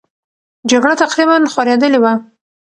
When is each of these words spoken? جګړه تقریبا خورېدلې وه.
جګړه 0.69 0.93
تقریبا 1.03 1.35
خورېدلې 1.53 1.99
وه. 2.03 2.13